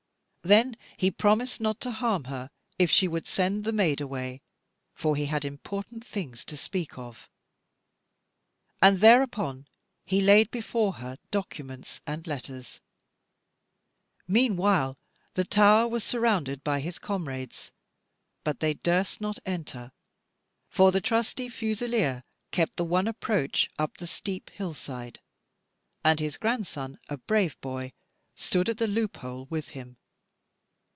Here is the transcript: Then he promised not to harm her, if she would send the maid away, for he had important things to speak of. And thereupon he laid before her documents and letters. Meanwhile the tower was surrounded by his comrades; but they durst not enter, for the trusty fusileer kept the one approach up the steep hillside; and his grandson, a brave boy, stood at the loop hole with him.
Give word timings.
Then 0.43 0.75
he 0.97 1.11
promised 1.11 1.61
not 1.61 1.79
to 1.81 1.91
harm 1.91 2.23
her, 2.23 2.49
if 2.79 2.89
she 2.89 3.07
would 3.07 3.27
send 3.27 3.63
the 3.63 3.71
maid 3.71 4.01
away, 4.01 4.41
for 4.91 5.15
he 5.15 5.27
had 5.27 5.45
important 5.45 6.03
things 6.03 6.43
to 6.45 6.57
speak 6.57 6.97
of. 6.97 7.29
And 8.81 9.01
thereupon 9.01 9.67
he 10.03 10.19
laid 10.19 10.49
before 10.49 10.93
her 10.93 11.19
documents 11.29 12.01
and 12.07 12.25
letters. 12.25 12.81
Meanwhile 14.27 14.97
the 15.35 15.43
tower 15.43 15.87
was 15.87 16.03
surrounded 16.03 16.63
by 16.63 16.79
his 16.79 16.97
comrades; 16.97 17.71
but 18.43 18.61
they 18.61 18.73
durst 18.73 19.21
not 19.21 19.37
enter, 19.45 19.91
for 20.71 20.91
the 20.91 21.01
trusty 21.01 21.49
fusileer 21.49 22.23
kept 22.49 22.77
the 22.77 22.83
one 22.83 23.07
approach 23.07 23.69
up 23.77 23.97
the 23.97 24.07
steep 24.07 24.49
hillside; 24.49 25.19
and 26.03 26.19
his 26.19 26.37
grandson, 26.37 26.97
a 27.09 27.17
brave 27.17 27.61
boy, 27.61 27.93
stood 28.33 28.69
at 28.69 28.79
the 28.79 28.87
loop 28.87 29.17
hole 29.17 29.45
with 29.51 29.69
him. 29.69 29.97